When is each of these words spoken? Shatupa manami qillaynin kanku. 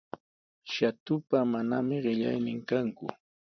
Shatupa 0.73 1.37
manami 1.51 1.95
qillaynin 2.03 2.59
kanku. 2.69 3.05